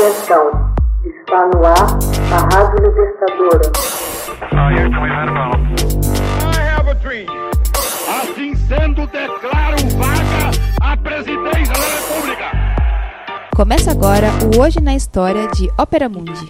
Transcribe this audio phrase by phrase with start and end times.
[0.00, 0.72] Atenção,
[1.04, 1.98] está no ar
[2.32, 3.70] a Rádio Libertadora.
[8.08, 10.50] Assim sendo, declaro vaga
[10.80, 12.50] a presidência da República.
[13.54, 16.48] Começa agora o Hoje na História de Ópera Mundi.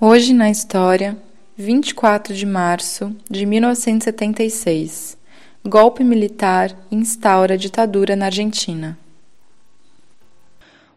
[0.00, 1.16] Hoje na História,
[1.56, 5.16] 24 de março de 1976.
[5.64, 8.98] Golpe militar instaura ditadura na Argentina.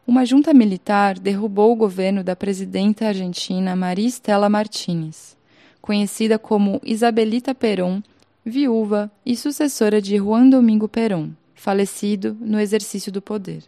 [0.05, 5.37] Uma junta militar derrubou o governo da presidenta argentina Maria Estela Martínez,
[5.81, 8.03] conhecida como Isabelita Perón,
[8.45, 13.63] viúva e sucessora de Juan Domingo Perón, falecido no exercício do poder.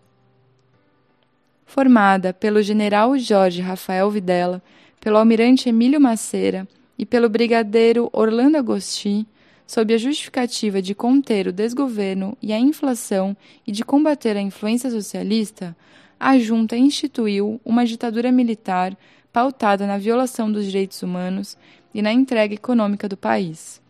[1.66, 4.62] Formada pelo general Jorge Rafael Videla,
[5.00, 6.68] pelo almirante Emílio Maceira
[7.00, 9.26] e pelo brigadeiro Orlando Agosti,
[9.66, 14.92] sob a justificativa de conter o desgoverno e a inflação e de combater a influência
[14.92, 15.76] socialista,
[16.20, 18.96] a junta instituiu uma ditadura militar
[19.32, 21.58] pautada na violação dos direitos humanos
[21.94, 23.82] e na entrega econômica do país.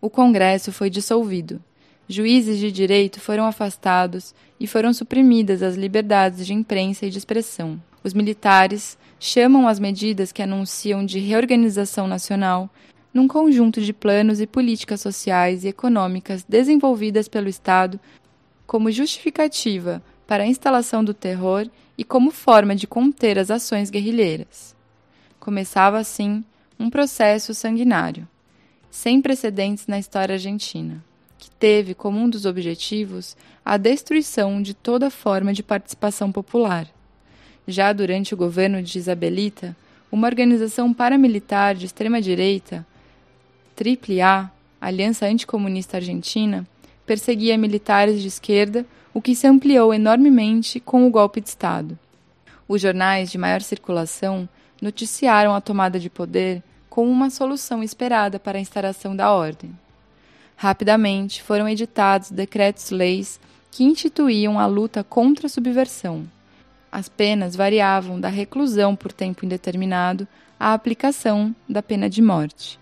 [0.00, 1.60] O Congresso foi dissolvido.
[2.08, 7.82] Juízes de direito foram afastados e foram suprimidas as liberdades de imprensa e de expressão.
[8.04, 12.70] Os militares chamam as medidas que anunciam de reorganização nacional
[13.12, 17.98] num conjunto de planos e políticas sociais e econômicas desenvolvidas pelo Estado
[18.66, 24.74] como justificativa para a instalação do terror e como forma de conter as ações guerrilheiras.
[25.38, 26.44] Começava assim
[26.78, 28.26] um processo sanguinário,
[28.90, 31.02] sem precedentes na história argentina,
[31.38, 36.88] que teve como um dos objetivos a destruição de toda forma de participação popular.
[37.66, 39.76] Já durante o governo de Isabelita,
[40.10, 42.86] uma organização paramilitar de extrema-direita,
[43.76, 46.66] AAA, Aliança Anticomunista Argentina,
[47.04, 51.98] perseguia militares de esquerda o que se ampliou enormemente com o golpe de Estado.
[52.68, 54.46] Os jornais de maior circulação
[54.82, 59.74] noticiaram a tomada de poder como uma solução esperada para a instauração da ordem.
[60.54, 63.40] Rapidamente foram editados decretos-leis
[63.70, 66.30] que instituíam a luta contra a subversão.
[66.92, 70.28] As penas variavam da reclusão por tempo indeterminado
[70.60, 72.78] à aplicação da pena de morte.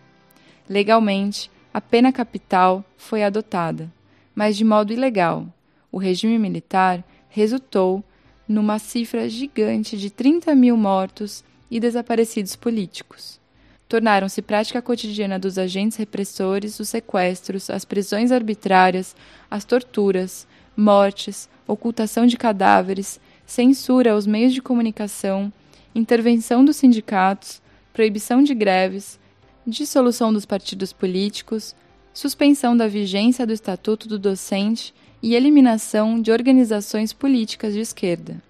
[0.69, 3.89] Legalmente, a pena capital foi adotada,
[4.35, 5.47] mas de modo ilegal,
[5.95, 8.03] o regime militar resultou
[8.49, 13.41] numa cifra gigante de 30 mil mortos e desaparecidos políticos.
[13.89, 19.15] Tornaram-se prática cotidiana dos agentes repressores os sequestros, as prisões arbitrárias,
[19.49, 25.53] as torturas, mortes, ocultação de cadáveres, censura aos meios de comunicação,
[25.95, 27.63] intervenção dos sindicatos,
[27.93, 29.21] proibição de greves,
[29.65, 31.73] dissolução dos partidos políticos,
[32.15, 38.41] suspensão da vigência do Estatuto do Docente e eliminação de organizações políticas de esquerda.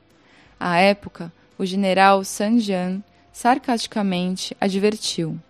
[0.61, 5.41] À época, o general Sanjan sarcasticamente advertiu: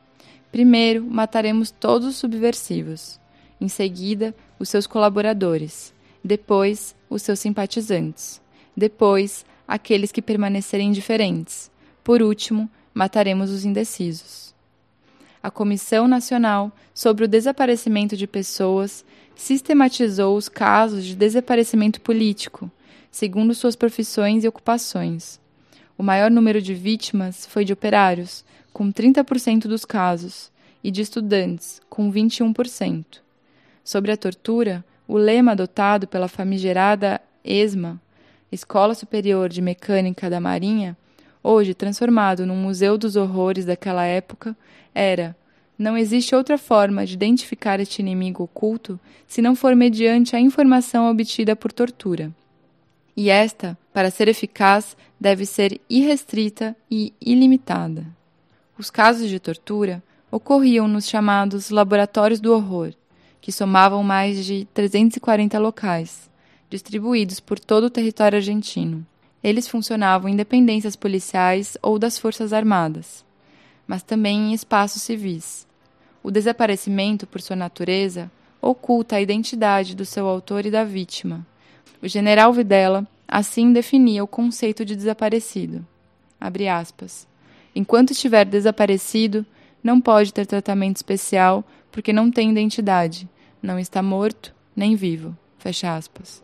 [0.52, 3.18] primeiro mataremos todos os subversivos,
[3.60, 5.92] em seguida, os seus colaboradores,
[6.22, 8.40] depois, os seus simpatizantes,
[8.76, 11.70] depois, aqueles que permanecerem indiferentes,
[12.04, 14.53] por último, mataremos os indecisos.
[15.44, 19.04] A Comissão Nacional sobre o Desaparecimento de Pessoas
[19.36, 22.70] sistematizou os casos de desaparecimento político,
[23.10, 25.38] segundo suas profissões e ocupações.
[25.98, 30.50] O maior número de vítimas foi de operários, com 30% dos casos,
[30.82, 33.04] e de estudantes, com 21%.
[33.84, 38.00] Sobre a tortura, o lema adotado pela famigerada ESMA,
[38.50, 40.96] Escola Superior de Mecânica da Marinha,
[41.44, 44.56] hoje transformado num museu dos horrores daquela época,
[44.94, 45.36] era
[45.78, 51.10] não existe outra forma de identificar este inimigo oculto se não for mediante a informação
[51.10, 52.32] obtida por tortura.
[53.16, 58.04] E esta, para ser eficaz, deve ser irrestrita e ilimitada.
[58.78, 62.92] Os casos de tortura ocorriam nos chamados laboratórios do horror,
[63.40, 66.30] que somavam mais de 340 locais,
[66.70, 69.06] distribuídos por todo o território argentino.
[69.44, 73.24] Eles funcionavam em dependências policiais ou das Forças Armadas
[73.86, 75.66] mas também em espaços civis.
[76.22, 78.30] O desaparecimento, por sua natureza,
[78.60, 81.46] oculta a identidade do seu autor e da vítima.
[82.02, 85.84] O general Videla assim definia o conceito de desaparecido.
[87.74, 89.44] Enquanto estiver desaparecido,
[89.82, 93.28] não pode ter tratamento especial porque não tem identidade,
[93.62, 95.36] não está morto nem vivo.
[95.58, 96.42] Fecha aspas.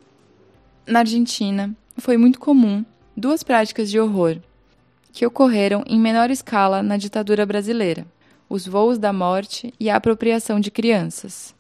[0.87, 2.85] Na Argentina, foi muito comum
[3.17, 4.39] duas práticas de horror
[5.13, 8.07] que ocorreram em menor escala na ditadura brasileira:
[8.49, 11.55] os voos da morte e a apropriação de crianças.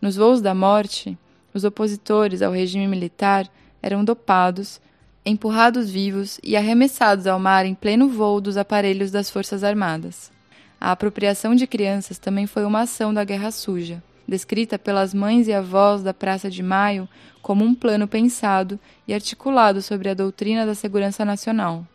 [0.00, 1.18] Nos voos da morte,
[1.52, 3.48] os opositores ao regime militar
[3.82, 4.80] eram dopados
[5.24, 10.32] empurrados vivos e arremessados ao mar em pleno voo dos aparelhos das Forças Armadas.
[10.80, 15.52] A apropriação de crianças também foi uma ação da Guerra Suja, descrita pelas mães e
[15.54, 17.08] avós da Praça de Maio
[17.40, 21.86] como um plano pensado e articulado sobre a doutrina da segurança nacional.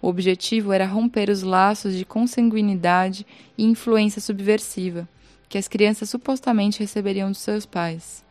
[0.00, 3.26] O objetivo era romper os laços de consanguinidade
[3.56, 5.06] e influência subversiva
[5.48, 8.24] que as crianças supostamente receberiam dos seus pais.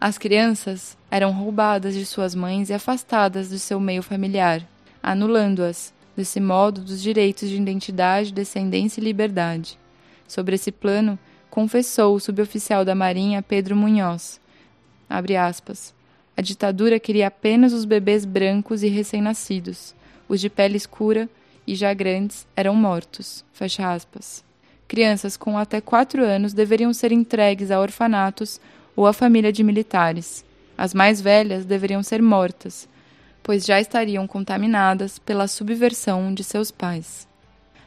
[0.00, 4.66] As crianças eram roubadas de suas mães e afastadas do seu meio familiar,
[5.02, 9.78] anulando-as, desse modo, dos direitos de identidade, descendência e liberdade.
[10.26, 11.18] Sobre esse plano,
[11.50, 14.40] confessou o suboficial da Marinha Pedro Munhoz.
[15.08, 15.94] Aspas,
[16.36, 19.94] a ditadura queria apenas os bebês brancos e recém-nascidos.
[20.28, 21.28] Os de pele escura
[21.66, 23.44] e já grandes eram mortos.
[23.52, 24.44] Fecha aspas.
[24.88, 28.60] Crianças com até 4 anos deveriam ser entregues a orfanatos
[28.94, 30.44] ou à família de militares.
[30.76, 32.88] As mais velhas deveriam ser mortas,
[33.42, 37.26] pois já estariam contaminadas pela subversão de seus pais.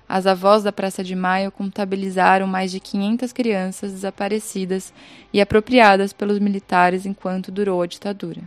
[0.10, 4.92] As avós da Praça de Maio contabilizaram mais de 500 crianças desaparecidas
[5.32, 8.42] e apropriadas pelos militares enquanto durou a ditadura.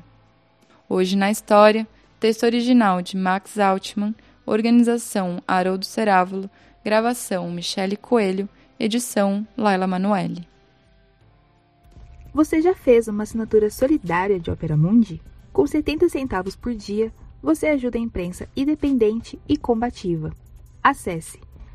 [0.89, 1.87] Hoje na História,
[2.19, 4.13] texto original de Max Altman,
[4.45, 6.51] organização Haroldo Cerávulo,
[6.85, 10.45] gravação Michele Coelho, edição Laila Manoeli.
[12.35, 15.23] Você já fez uma assinatura solidária de Opera Mundi?
[15.53, 20.33] Com 70 centavos por dia, você ajuda a imprensa independente e combativa.
[20.83, 21.39] Acesse